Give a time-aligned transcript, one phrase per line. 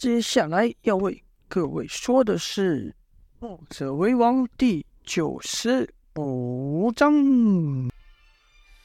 [0.00, 2.88] 接下来要为各位说的是
[3.38, 7.12] 《墨者为王》第九十五章。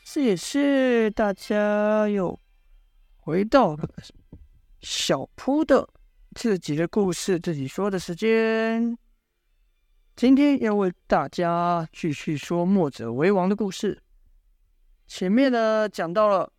[0.04, 2.38] 谢谢大家又
[3.15, 3.89] 回到了
[4.81, 5.88] 小铺的
[6.33, 8.97] 自己的故事自己说的时间。
[10.18, 14.04] 今天要为大家继续说墨者为王的故事。
[15.08, 16.52] 前面呢讲到了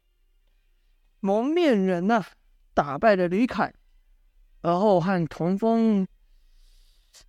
[1.20, 2.24] 蒙面人呐、
[2.72, 3.70] 打败了吕凯，
[4.66, 6.04] 而后和童风，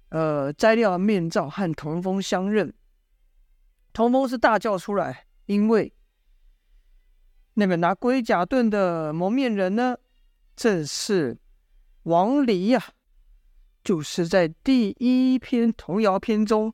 [0.10, 2.74] 呃，摘掉面罩和童风相认。
[3.94, 5.94] 童风是大叫出来，因为
[7.54, 9.96] 那个拿龟甲盾的蒙面人呢，
[10.56, 11.38] 正是
[12.04, 12.84] 王离呀、
[13.84, 16.74] 就是在第一篇童谣篇中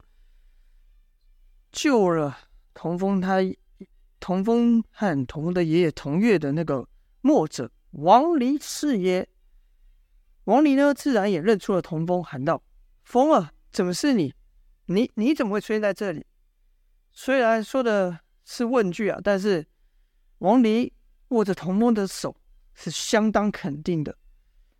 [1.73, 2.37] 救了
[2.73, 3.39] 童风他。
[4.21, 6.87] 童风和童风的爷爷童月的那个
[7.19, 9.27] 墨者王离是也。
[10.45, 12.61] 王离呢，自然也认出了童风，喊道
[13.03, 14.33] ：“风儿，怎么是你？
[14.85, 16.25] 你你怎么会出现在这里？”
[17.11, 19.65] 虽然说的是问句啊，但是
[20.39, 20.91] 王离
[21.29, 22.35] 握着童风的手
[22.73, 24.17] 是相当肯定的。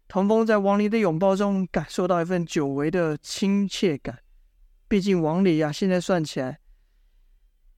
[0.07, 4.19] 童风在王离的拥抱中感受到一份久违的亲切感。
[4.87, 6.59] 毕竟王离啊，现在算起来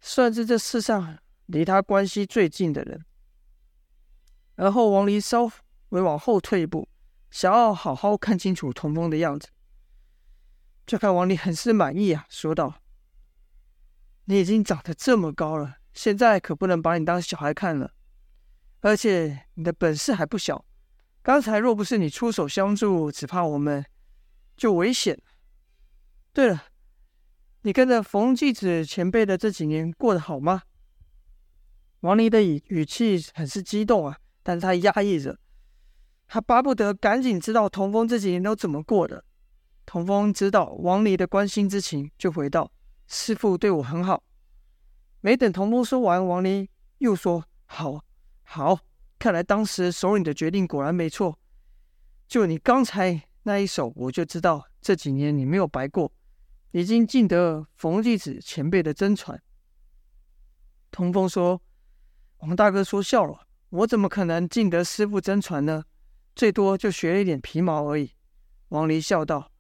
[0.02, 1.17] 算是这世上。
[1.47, 3.06] 离他关系最近的人，
[4.56, 5.47] 而后王离稍
[5.89, 6.89] 微往后退一步，
[7.36, 9.50] 想要好好看清楚童风的样子。
[10.88, 12.81] 就看王离很是满意啊，说道
[14.23, 17.91] ：“你已经长得这么高了，现在可不能把你当小孩看了。
[18.80, 20.63] 而且你的本事还不小，
[21.22, 23.86] 刚才若不是你出手相助，只怕我们
[24.56, 25.22] 就危险。
[26.31, 26.63] 对了，
[27.63, 30.61] 你跟着冯继子前辈的这几年过得好吗？”
[32.00, 35.38] 王离的语语气很是激动啊，但是他压抑着，
[36.28, 39.23] 他巴不得赶紧知道童风这几年都怎么过的。
[39.86, 42.72] 童风知道王离的关心之情，就回道
[43.08, 44.23] ：“师傅对我很好。”
[45.22, 48.03] 没等童风说完，王离又说：“好，
[48.44, 48.80] 好，
[49.19, 51.40] 看来当时首领的决定果然没错。
[52.28, 56.12] 就你刚才那一手，我就知道这几年你没有白过，
[56.72, 59.41] 已经尽得冯继子前辈的真传。”
[60.91, 61.62] 童风说。
[62.40, 65.84] 王大哥说笑了，我怎么可能尽得师傅真传呢？
[66.35, 68.12] 最多就学了一点皮毛而已。
[68.69, 69.51] 王离笑道：“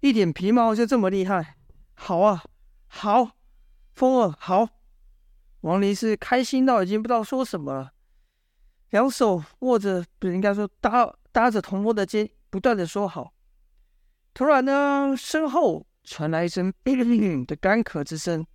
[0.00, 1.56] 一点皮毛就这么厉害？
[1.94, 2.42] 好啊，
[2.88, 3.36] 好，
[3.92, 4.68] 风儿好。”
[5.62, 7.92] 王离是开心到已经不知道说什么了，
[8.88, 13.34] 两手握着，不应该说搭搭着童风的肩，不断的说好。
[14.32, 18.46] 突然呢，身后传来一声“叮”的干咳之声，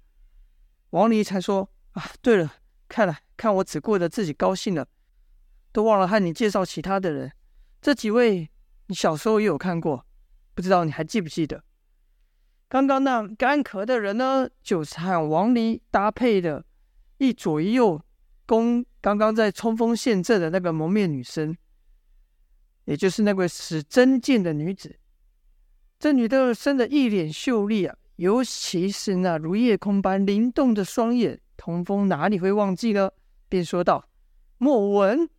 [0.90, 2.56] 王离才说：“啊，对了。”
[2.90, 4.88] 看来，看我只顾着自己高兴了，
[5.72, 7.32] 都忘了和你介绍其他的人。
[7.86, 8.50] 这几位
[8.88, 10.08] 你小时候也有看过，
[10.56, 11.64] 不知道你还记不记得？
[12.68, 16.66] 刚刚那干咳的人呢，就是和王离搭配的，
[17.20, 18.04] 一左一右
[18.48, 21.56] 攻刚刚在冲锋陷阵的那个蒙面女生，
[22.86, 24.98] 也就是那位使真剑的女子。
[26.00, 31.40] 这女的生得一脸秀丽啊，尤其是那如夜空般灵动的双眼。
[31.56, 33.12] 童风哪里会忘记呢？
[33.48, 34.10] 便说道
[34.58, 35.30] ：“莫文。”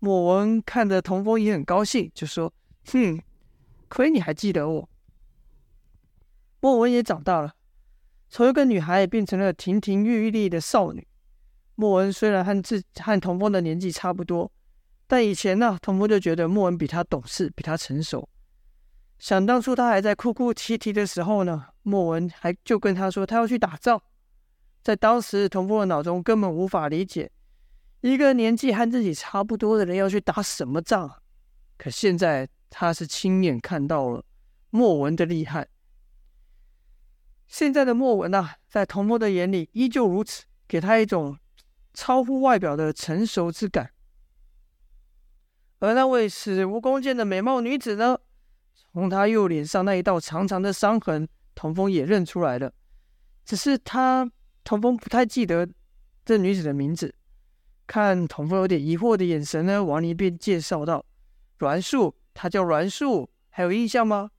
[0.00, 2.52] 莫文看着童风也很高兴，就说
[2.92, 3.20] ：“哼，
[3.88, 4.88] 亏你还记得我。”
[6.60, 7.54] 莫文也长大了，
[8.28, 11.06] 从一个女孩变成了亭亭玉立的少女。
[11.74, 14.50] 莫文虽然和自和童风的年纪差不多，
[15.06, 18.28] 但以前呢，童风就觉得莫文比他懂事，比他成熟。
[19.18, 24.00] 想当初他还在哭哭啼啼的时候呢，莫文还就跟他说他要去打仗。
[24.82, 27.30] 在当时，童风的脑中根本无法理解，
[28.00, 31.22] 一个年纪和自己差不多的人要去打什么仗。
[31.76, 34.24] 可现在，他是亲眼看到了
[34.70, 35.68] 莫文的厉害。
[37.46, 41.38] 现在的莫文啊，在童风的眼里依旧如此，给他一种
[41.94, 43.90] 超乎外表的成熟之感。
[45.78, 48.18] 而那位使蜈蚣剑的美貌女子呢，
[48.92, 52.72] 从她右脸上那一道长长的伤痕，童风也认出来了，
[53.44, 54.30] 只是他。
[54.64, 55.66] 童风不太记得
[56.26, 57.14] 这女子的名字，
[57.88, 61.04] 看童风有点疑惑的眼神呢，王离便介绍道
[61.56, 64.30] ：“栾树，他叫栾树，还有印象吗？”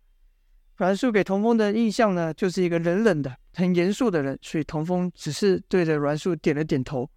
[0.77, 7.09] 栾树给童风的印象呢，就是一个冷冷的、很严肃的人，所以童风只是对着栾树点了点头。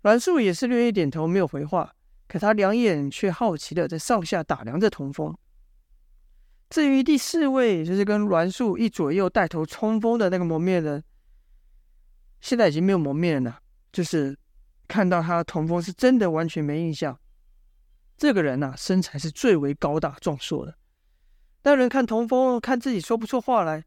[0.00, 1.92] 栾树也是略一点头，没有回话，
[2.26, 5.36] 可他两眼却好奇的在上下打量着童风。
[6.70, 11.04] 至于第四位，就是跟栾树一左右带头冲锋的那个蒙面人。
[12.40, 13.60] 现在已经没有蒙面了，
[13.92, 14.36] 就是
[14.92, 17.18] 看到他的童风是真的完全没印象。
[18.18, 20.74] 这个人呐、身材是最为高大壮硕的。
[21.62, 23.86] 那人看童风，看自己说不出话来，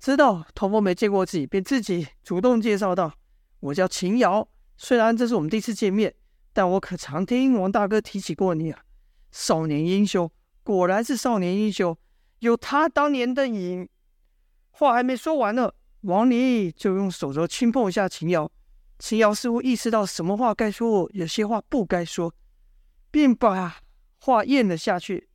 [0.00, 3.14] 知道童风没见过自己，便自己主动介绍道
[3.60, 6.12] ：“我叫秦瑶，虽然这是我们第一次见面，
[6.52, 8.82] 但我可常听王大哥提起过你啊，
[9.30, 10.28] 少年英雄，
[10.64, 11.96] 果然是少年英雄，
[12.40, 13.88] 有他当年的影。”
[14.72, 18.50] 话还没说完呢，王离就用手肘轻碰一下秦瑶。
[19.00, 22.34] 秦瑶似乎意识到什么话该说，有些话不该说，
[23.10, 23.80] 便把
[24.18, 25.26] 话咽了下去，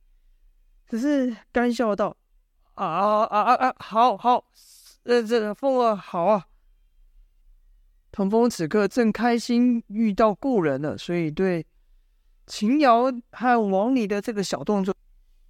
[0.88, 2.16] 只是干笑道
[2.74, 4.44] ：“啊啊啊啊啊，好好，
[5.02, 6.46] 呃，这风儿好啊。”
[8.12, 11.66] 童风此刻正开心遇到故人了，所以对
[12.46, 14.94] 秦瑶和王离的这个小动作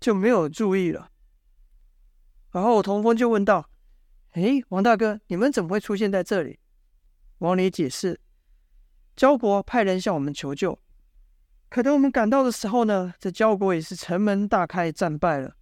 [0.01, 1.11] 就没有注意了。
[2.51, 3.69] 然后童风就问道
[4.33, 6.59] ：“哎，王大哥，你们怎么会出现在这里？”
[7.39, 8.19] 王离解释
[9.15, 10.79] ：“焦国派人向我们求救，
[11.69, 15.55] 可等我们赶到的时候呢，这焦国也是城门大开，战败了，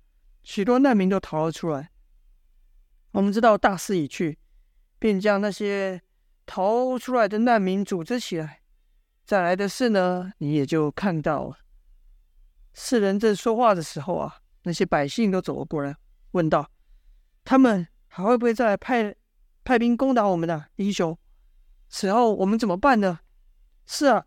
[0.44, 1.90] 许多难民都逃了出来。
[3.12, 4.38] 我们知道大势已去，
[4.98, 6.00] 便将那些
[6.46, 8.60] 逃出来的难民组织起来。
[9.24, 11.58] 再来的是呢，你也就看到了。”
[12.72, 15.96] 四人正说话的时候啊，那些百姓都走了过来，
[16.32, 16.70] 问道
[17.44, 19.14] ：“他们还会不会再来派
[19.64, 21.16] 派兵攻打我们呢，英雄？”
[21.96, 23.20] 此后我们怎么办呢？
[23.87, 24.26] 是啊，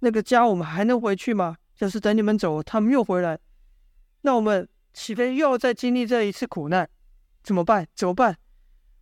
[0.00, 1.58] 那个家我们还能回去吗？
[1.78, 3.38] 要是等你们走，他们又回来，
[4.22, 6.90] 那我们岂非又要再经历这一次苦难？
[7.44, 7.86] 怎么办？
[7.94, 8.36] 怎么办？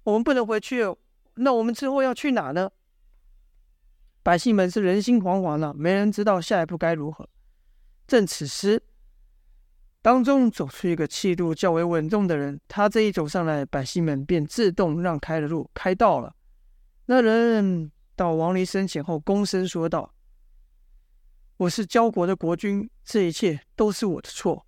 [0.03, 0.95] 我们不能回去，
[1.37, 2.71] 那我们之后要去哪呢？
[4.23, 7.27] 百姓们是人心惶惶了，没人知道下一步该如何。
[8.07, 8.83] 正此时，
[10.03, 16.37] 当中走出一个气度较为稳重的人，他这一走上来，百姓们便自动让开了路，开道了。
[17.07, 17.91] 那人。
[18.15, 20.15] 到王离身前后，躬身说道
[21.57, 24.67] ：“我是焦国的国君，这一切都是我的错。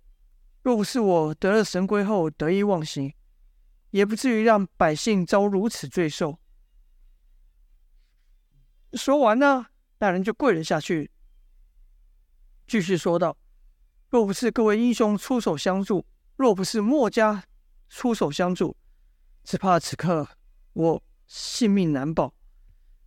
[0.63, 3.13] 若不是我得了神龟后得意忘形，
[3.91, 6.39] 也不至于让百姓遭如此罪受。”
[8.93, 9.67] 说完呢，
[9.99, 11.11] 那人就跪了下去，
[12.65, 13.37] 继续说道
[14.09, 16.05] ：“若不是各位英雄出手相助，
[16.35, 17.43] 若不是墨家
[17.89, 18.75] 出手相助，
[19.43, 20.27] 只怕此刻
[20.73, 22.33] 我性命难保。”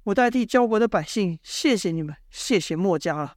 [0.08, 3.37] 我代替焦国的百姓，谢谢你们，谢谢墨家了。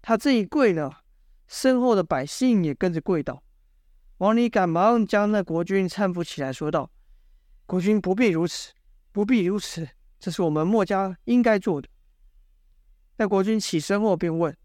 [0.00, 1.02] 他这一跪了，
[1.46, 3.42] 身后的百姓也跟着跪倒。
[4.18, 6.90] 王离赶忙将那国君搀扶起来，说道
[7.66, 8.72] ：“国君不必如此，
[9.12, 9.86] 不必如此，
[10.18, 11.86] 这是我们墨家应该做的。”
[13.18, 14.56] 那国君起身后便问：“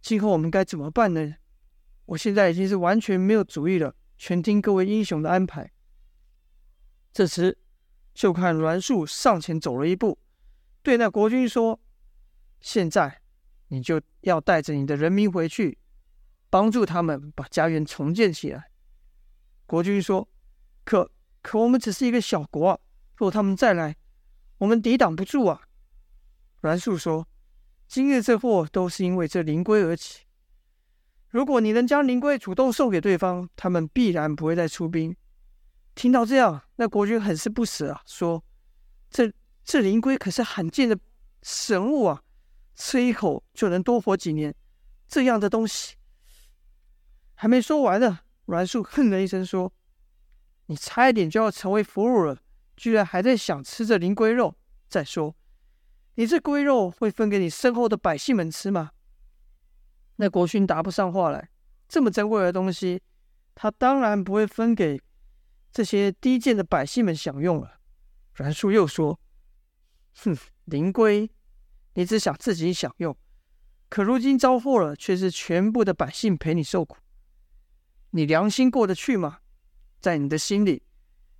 [0.00, 1.34] 今后我们该怎么办呢？”
[2.06, 5.70] 我现在已经是完全没有主意了，全听各位英雄的安排。
[7.12, 7.58] 这时，
[8.14, 10.18] 就看栾树上前走了一步。
[10.86, 11.80] 对那国君说
[12.62, 13.20] ：“现在
[13.66, 15.76] 你就要带着你的人民回去，
[16.48, 18.70] 帮助他们把家园重建起来。”
[19.66, 20.28] 国君说
[20.86, 21.10] ：“可
[21.42, 22.78] 可，我们只是一个小国啊，
[23.16, 23.96] 若他们再来，
[24.58, 25.62] 我们抵挡不住啊。”
[26.62, 27.26] 栾树说
[27.88, 30.26] ：“今日这祸都是因为这灵龟而起。
[31.30, 35.16] 如果你能将灵龟主动送给对方，他们必然不会再出兵。”
[35.96, 38.44] 听到这样，那国君很是不舍啊，说
[39.10, 39.32] ：“这。”
[39.66, 40.96] 这灵龟可是罕见的
[41.42, 42.22] 神物啊，
[42.76, 44.54] 吃一口就能多活几年。
[45.08, 45.96] 这样的东西
[47.34, 49.72] 还没说完呢，栾树哼了一声说
[50.66, 52.38] ：“你差一点就要成为俘虏了，
[52.76, 54.54] 居然还在想吃这灵龟肉。
[54.88, 55.34] 再说，
[56.14, 58.92] 你这龟肉会分给你身后的百姓们吃吗？”
[60.14, 61.48] 那国勋答不上话来。
[61.88, 63.02] 这么珍贵的东西，
[63.56, 65.00] 他当然不会分给
[65.72, 67.80] 这些低贱的百姓们享用了。
[68.32, 69.18] 栾树又说。
[70.16, 71.30] 哼， 灵龟，
[71.94, 73.16] 你只想自己享用，
[73.88, 76.96] 可如今遭祸了，却是全部的百姓陪你受苦，
[78.10, 79.40] 你良心过得去吗？
[80.00, 80.82] 在你的心里，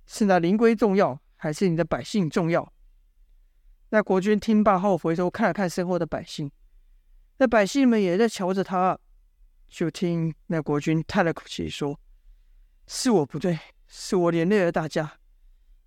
[0.05, 2.73] 是那灵龟重要，还是你的百姓重要？
[3.89, 6.51] 那国君听罢后，回头看了看身后的百姓，
[7.37, 8.99] 那百姓们也在瞧着他，
[9.67, 11.99] 就听那国君叹了口气说
[12.87, 13.57] ：“是我不对，
[13.87, 15.19] 是我连累了大家，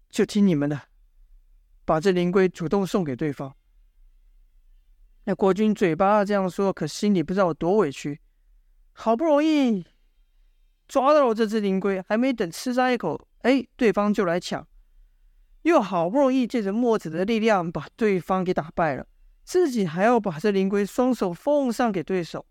[0.09, 0.81] 就听你们的。”
[1.91, 3.53] 把这灵龟主动送给对方。
[5.25, 8.21] 那国君嘴巴这样说，可心里不知道有多委屈。
[8.93, 9.85] 好不容易
[10.87, 14.65] 抓到了这只灵龟，还没等吃上一口，哎，对方就来抢。
[15.63, 19.05] 又好不容易借着墨子的力量把对方给打败了，
[19.43, 22.47] 自己还要把这灵龟双手奉上给对手。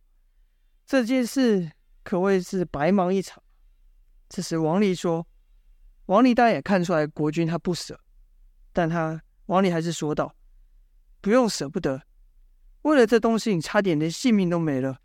[0.86, 1.72] 这件事
[2.04, 3.42] 可谓是白忙一场。
[4.28, 5.26] 这时王离说
[6.08, 7.98] ：“王离当然也看出来国君他不舍，
[8.74, 10.36] 但他。”王离还是说道
[11.22, 12.04] ：“不用舍不得，
[12.84, 15.00] 为了这东西，你差点连性命都没了。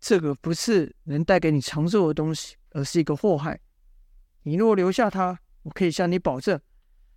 [0.00, 3.60] 这个不是能带给你长寿的东西，而是一个祸害。
[4.42, 6.60] 你若留下它，我可以向你保证，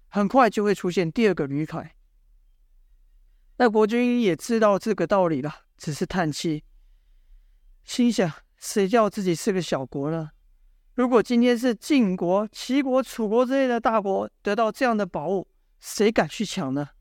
[0.10, 1.96] 很快就会出现第二个吕凯。
[3.58, 6.64] 那国君也知道这个道理了，只是叹气，
[7.84, 10.30] 心想：谁叫自己是个小国呢？
[10.94, 15.48] 如果今天是晋国、齐国、楚国之类的大国得到这样的宝物，
[15.82, 16.92] 谁敢去抢呢？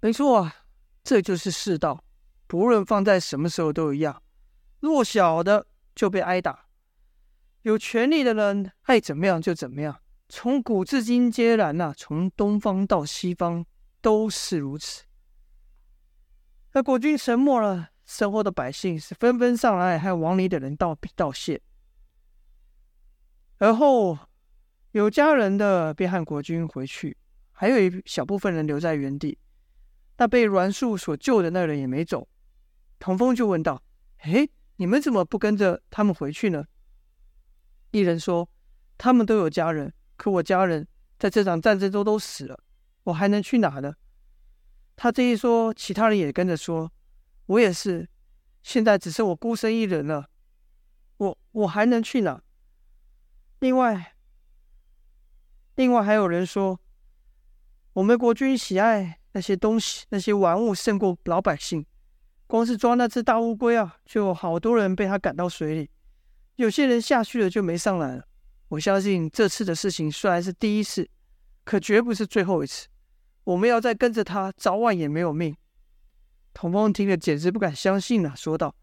[0.00, 0.54] 没错啊，
[1.02, 2.02] 这就是世道，
[2.46, 4.22] 不论放在什么时候都一样。
[4.78, 6.66] 弱小的就被挨打，
[7.62, 10.00] 有权力的人爱怎么样就怎么样。
[10.28, 13.66] 从古至今皆然呐、从东方到西方
[14.00, 15.04] 都是如此。
[16.72, 21.60] 那国君沉默了，身后的百姓是纷纷上来和王离的人道道谢，
[23.58, 24.16] 而后
[24.92, 27.16] 有家人的便和国君回去，
[27.60, 29.38] 还有一小部分人留在原地。
[30.16, 32.26] 那被栾树所救的那人也没走，
[32.98, 33.82] 童风就问道
[34.24, 36.64] ：“诶，你们怎么不跟着他们回去呢？”
[37.92, 38.48] 一人说
[38.96, 40.88] ：“他们都有家人，可我家人
[41.18, 42.58] 在这场战争中都死了，
[43.02, 43.92] 我还能去哪呢？”
[44.96, 46.90] 他这一说，其他人也跟着说
[47.44, 48.08] ：“我也是，
[48.62, 50.30] 现在只剩我孤身一人了，
[51.18, 52.42] 我我还能去哪？”
[53.60, 54.16] 另外，
[55.74, 56.80] 另外还有人说
[57.92, 61.86] ：“我们国君喜爱。”那些东西，那些玩物胜过老百姓。
[62.48, 65.88] 光是抓那只大乌龟啊，就有好多人被他赶到水里。
[66.56, 68.24] 有些人下去了就没上来了。
[68.66, 71.08] 我相信这次的事情虽然是第一次，
[71.62, 72.88] 可绝不是最后一次。
[73.44, 75.56] 我们要再跟着他，早晚也没有命。
[76.52, 78.74] 童风听了简直不敢相信了，说道：“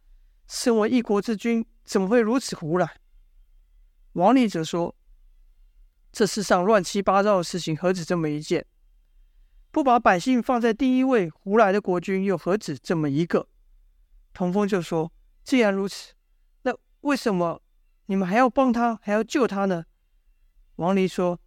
[0.48, 2.90] 身为一国之君，怎么会如此胡来？”
[4.14, 4.96] 王离则说
[6.14, 8.66] ：“这世上乱七八糟的事情，何止这么一件？”
[9.78, 13.48] 不把百姓放在第一位，胡来的国君又何止这么一个？
[14.34, 15.14] 童风就说
[15.46, 16.16] ：“既然如此，
[16.64, 17.62] 那为什么
[18.08, 19.86] 你们还要帮他，还要救他呢？”
[20.78, 21.40] 王离说：“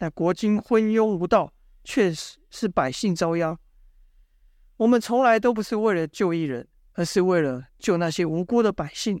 [0.00, 1.50] 那国君昏庸无道，
[1.82, 3.58] 确实是百姓遭殃。
[4.76, 9.18] 我们从来都不是为了救一人，而是为了救那些无辜的百姓。”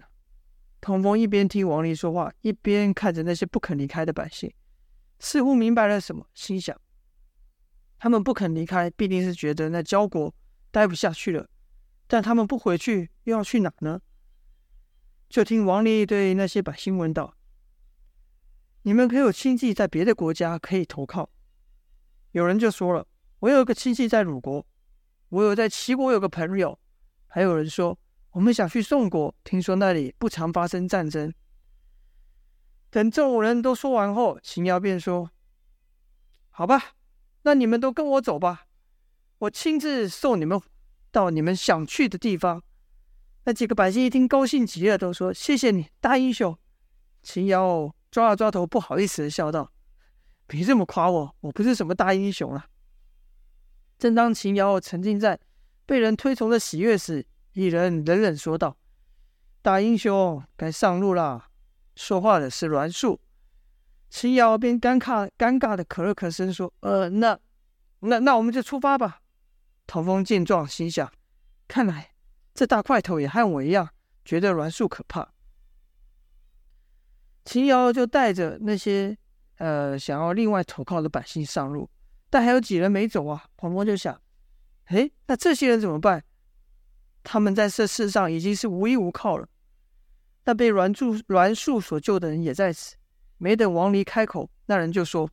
[0.82, 4.52] 童风一边听王离说话，一边看着那些不肯离开的百姓，
[5.18, 6.78] 似乎明白了什么，心想。
[8.02, 10.34] 他们不肯离开，必定是觉得那焦国
[10.70, 11.46] 待不下去了。
[12.06, 14.00] 但他们不回去，又要去哪呢？
[15.28, 17.36] 就听王离对那些百姓问道
[18.82, 21.28] ：“你们可有亲戚在别的国家可以投靠？”
[22.32, 23.06] 有人就说了
[23.40, 24.66] ：“我有一个亲戚在鲁国，
[25.28, 26.80] 我有在齐国有个朋友。”
[27.28, 27.98] 还有人说
[28.32, 31.30] ：“我们想去宋国，听说那里不常发生战争。”
[32.88, 35.30] 等众人都说完后，秦瑶便说
[36.48, 36.94] ：“好吧。”
[37.42, 38.66] 那你们都跟我走吧，
[39.38, 40.60] 我亲自送你们
[41.10, 42.62] 到你们想去的地方。
[43.44, 46.56] 那几个百姓一听，高兴极了，都说：“谢谢你，大英雄。”
[47.22, 49.72] 秦瑶抓了抓头，不好意思的笑道
[50.46, 52.66] ：“别这么夸我，我不是什么大英雄了。”
[53.98, 55.40] 正当秦瑶沉浸在
[55.86, 58.76] 被人推崇的喜悦时，一人冷冷说道
[59.62, 61.46] ：“大英雄，该上路了。”
[61.96, 63.20] 说话的是栾树。
[64.10, 67.38] 秦瑶便尴尬尴尬的咳了咳声，说：“呃，那，
[68.00, 69.22] 那那我们就出发吧。”
[69.86, 71.10] 唐风见状，心想
[71.68, 72.10] ：“看来
[72.52, 73.88] 这大块头也和我一样，
[74.24, 75.32] 觉得栾树可怕。”
[77.46, 79.16] 秦瑶就带着那些
[79.58, 81.88] 呃想要另外投靠的百姓上路，
[82.28, 83.44] 但还有几人没走啊。
[83.56, 84.20] 童风就想
[84.86, 86.24] ：“哎，那这些人怎么办？
[87.22, 89.48] 他们在这世上已经是无依无靠了。
[90.44, 92.96] 那被栾树栾树所救的人也在此。”
[93.42, 95.30] 没等王离开口，那人就说：“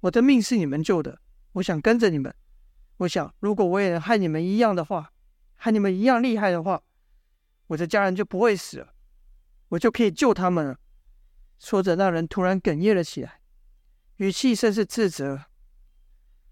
[0.00, 1.18] 我的命是你们救的，
[1.52, 2.32] 我想跟着你们。
[2.98, 5.10] 我想，如果我也能和你们一样的话，
[5.54, 6.82] 和你们一样厉害的话，
[7.68, 8.92] 我的家人就不会死了，
[9.70, 10.78] 我就可以救他们了。”
[11.58, 13.40] 说着，那人突然哽咽了起来，
[14.16, 15.46] 语气甚是自责。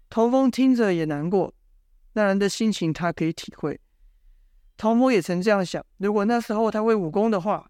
[0.09, 1.53] 童风听着也难过，
[2.13, 3.79] 那人的心情他可以体会。
[4.75, 7.69] 童风也曾这样想：如果那时候他会武功的话，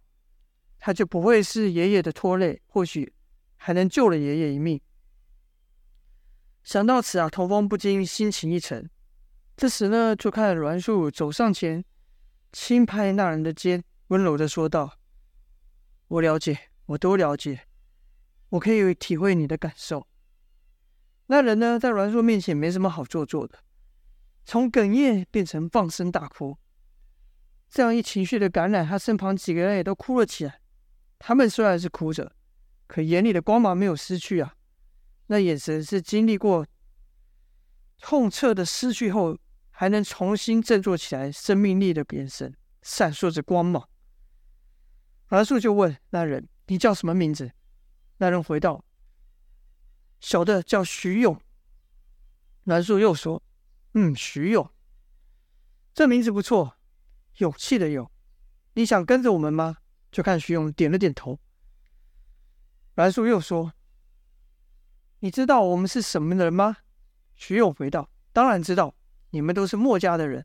[0.79, 3.13] 他就不会是爷爷的拖累，或许。
[3.57, 4.79] 还能救了爷爷一命。
[6.63, 8.89] 想到此啊，童风不禁心情一沉。
[9.55, 11.83] 这时呢，就看栾树走上前，
[12.51, 14.99] 轻拍那人的肩，温柔的说道
[16.07, 17.67] ：“我了解，我都了解，
[18.49, 20.07] 我可以体会你的感受。”
[21.27, 23.59] 那人呢，在栾树面前没什么好做作的，
[24.45, 26.57] 从哽咽变成放声大哭。
[27.69, 30.61] 这样一情绪的感染，他身旁几个人也都哭了起来。
[31.17, 32.36] 他们虽然是哭着。
[32.87, 34.55] 可眼里的光芒没有失去啊，
[35.27, 36.65] 那眼神是经历过
[37.99, 39.37] 痛彻的失去后，
[39.69, 43.87] 还能重新振作起来生命力的眼神，闪烁着光芒。
[45.27, 47.51] 栾树就问那人：“你叫什么名字？”
[48.17, 48.85] 那人回道
[50.21, 51.39] ：“小的叫徐勇。”
[52.63, 53.43] 栾树又说
[53.93, 54.71] ：“嗯，徐勇，
[55.93, 56.77] 这名字不错，
[57.37, 58.09] 勇气的勇。
[58.75, 59.77] 你想跟着我们吗？”
[60.09, 61.37] 就看徐勇点了点头。
[62.97, 63.73] 栾树又说
[65.21, 66.77] ：“你知道我们是什么人吗？”
[67.37, 68.95] 徐勇回道：“当然知道，
[69.29, 70.43] 你们都是墨家的人。”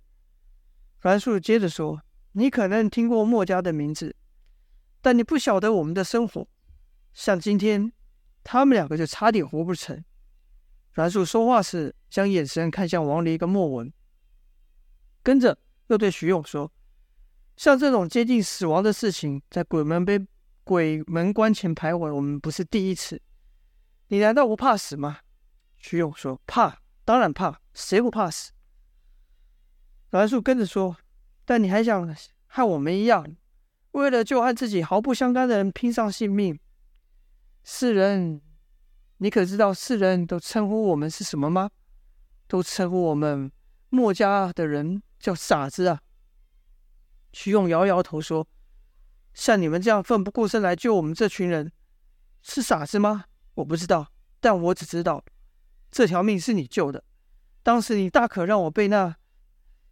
[1.01, 4.15] 栾树接着说：“你可能听过墨家的名字，
[5.01, 6.47] 但你不晓得我们的生活。
[7.15, 7.91] 像今天，
[8.45, 10.05] 他们两个就差点活不成。”
[10.93, 13.91] 栾树说话时，将眼神看向王离跟墨文，
[15.23, 15.57] 跟着
[15.87, 16.71] 又对徐勇说
[17.57, 20.23] ：“像这种接近死亡的事情，在鬼门碑。”
[20.65, 23.21] 鬼门关前徘徊，我们不是第一次。
[24.09, 25.19] 你难道不怕死吗？
[25.77, 28.53] 徐勇说：“怕，当然怕，谁不怕死？”
[30.11, 30.97] 栾树跟着说
[31.45, 32.15] ：“但你还想
[32.47, 33.37] 和我们一样，
[33.93, 36.61] 为了救和自己毫不相干的人拼上性命？
[37.65, 38.41] 世人，
[39.19, 41.71] 你可知道世人都称呼我们是什么吗？
[42.47, 43.51] 都称呼我们
[43.89, 46.01] 墨家的人叫傻子啊！”
[47.33, 48.47] 徐勇摇摇头说。
[49.35, 51.73] 像你们这样奋不顾身来救我们这群人，
[52.43, 53.25] 是傻子吗？
[53.55, 55.25] 我不知道，但我只知道，
[55.91, 57.05] 这条命是你救的。
[57.63, 59.17] 当时你大可让我被那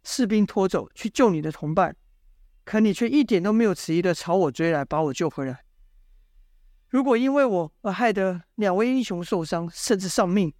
[0.03, 1.95] 士兵拖走去救你的同伴，
[2.65, 5.63] 可你却一点都没有迟疑的朝我追来，把我救回来。
[6.89, 10.53] 如果因为我而害得两位英雄受伤，甚至丧命，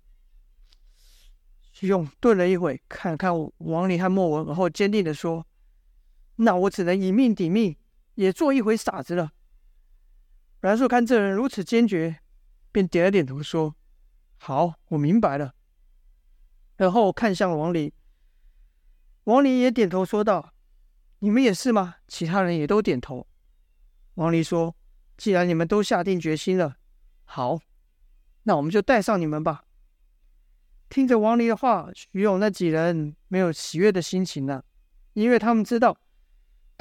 [1.74, 5.46] 徐勇顿了一会，看看王林和莫文，然后坚定的说
[6.38, 7.76] ：“那我只能以命抵命。”
[8.16, 9.32] 也做一回傻子了。
[10.60, 12.20] 栾树看这人如此坚决，
[12.72, 13.76] 便点了点头，说
[14.38, 15.56] ：“好，我明白了。”
[16.78, 17.94] 然后看向王离，
[19.24, 20.54] 王离也点头说道
[21.20, 23.28] ：“你们也是吗？”其他人也都点头。
[24.16, 24.76] 王离说
[25.18, 26.78] ：“既然你们都下定决心了，
[27.24, 27.60] 好，
[28.44, 29.64] 那我们就带上你们吧。”
[30.90, 34.66] 听着王离的话，徐勇那几人没有喜悦的心情了，
[35.14, 35.98] 因为他们知道。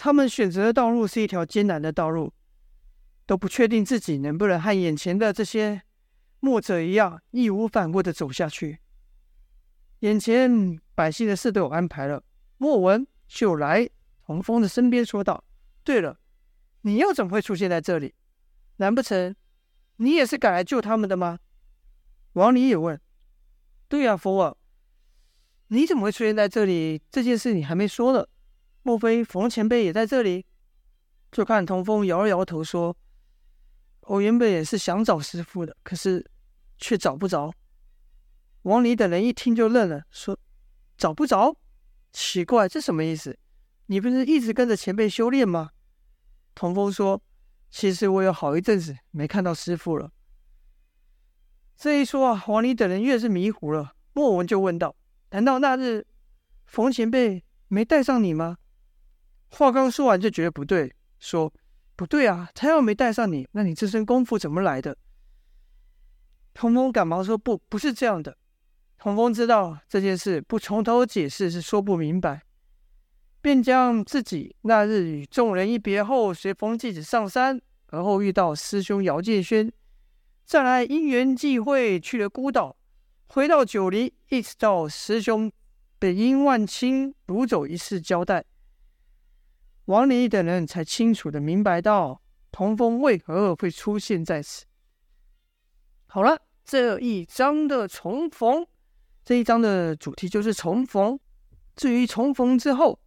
[0.02, 2.32] 他们选择的道路是一条艰难的道路，
[3.26, 5.82] 都不确定自己能不能和眼前的这些
[6.38, 8.78] 墨者一样义无反顾的走下去。
[9.98, 12.24] 眼前百姓的事都有安排了，
[12.56, 13.86] 莫文就来
[14.24, 15.44] 童风的身边说道
[15.84, 16.18] ：“对了，
[16.80, 18.14] 你又怎么会出现在这里？
[18.76, 19.36] 难不成
[19.96, 21.38] 你也是赶来救他们的吗？”
[22.32, 22.98] 王离也问
[23.86, 24.56] ：“对呀，佛儿，
[25.68, 27.02] 你怎么会出现在这里？
[27.10, 28.26] 这件事你还没说呢。”
[28.82, 30.46] 莫非冯前辈也在这里？
[31.30, 32.96] 就看童风摇了摇头说
[34.08, 36.28] ：“我原本也是想找师傅的，可是
[36.78, 37.52] 却找不着。”
[38.62, 40.36] 王离等人一听就愣了，说
[40.98, 41.56] ：“找不着？
[42.12, 43.38] 奇怪，这什么意思？
[43.86, 45.70] 你不是一直跟着前辈修炼吗？”
[46.56, 47.22] 童风说
[47.70, 50.10] ：“其实我有好一阵子没看到师傅了。”
[51.76, 53.94] 这一说啊，王离等人越是迷糊了。
[54.12, 54.96] 莫文就问道
[55.30, 56.06] ：“难道那日
[56.66, 58.56] 冯前辈没带上你吗？”
[59.50, 61.52] 话刚说完，就觉得不对，说
[61.96, 64.96] ：“不对啊，他要没带上你，那你这身功夫怎么来的？”
[66.54, 68.36] 童风赶忙说：“不，不是这样的。”
[68.98, 72.42] 童风知道这件事不从头解释是说不明白，
[73.40, 79.72] 便将自己那日与众人一别后，随风继子上山，而后遇到师兄姚建轩，
[80.44, 82.76] 再来因缘际会去了孤岛，
[83.28, 85.50] 回到九黎，一直到师兄
[85.98, 88.44] 被殷万清掳走一事交代。
[89.90, 92.22] 王离等人才清楚的明白到
[92.52, 94.64] 童风为何会出现在此。
[96.06, 98.64] 好了，这一章的重逢，
[99.24, 101.18] 这一章的主题就是重逢。
[101.74, 103.00] 至于重逢之后，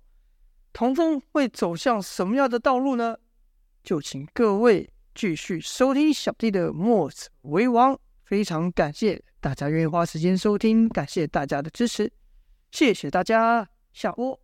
[0.73, 3.15] 童风会走向什么样的道路呢？
[3.81, 7.97] 就请各位继续收听小弟的墨者为王。
[8.25, 12.11] 非常感谢大家愿意花时间收听，感谢大家的支持，
[12.71, 14.42] 谢谢大家，下播。